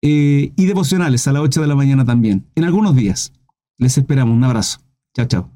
Eh, 0.00 0.52
y 0.54 0.66
devocionales 0.66 1.26
a 1.26 1.32
las 1.32 1.42
8 1.42 1.60
de 1.60 1.66
la 1.66 1.74
mañana 1.74 2.04
también. 2.04 2.46
En 2.54 2.64
algunos 2.64 2.94
días. 2.94 3.32
Les 3.78 3.98
esperamos. 3.98 4.36
Un 4.36 4.44
abrazo. 4.44 4.78
Chao, 5.12 5.26
chao. 5.26 5.53